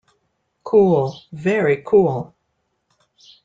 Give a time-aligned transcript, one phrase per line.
[0.63, 2.33] Cool; very cool.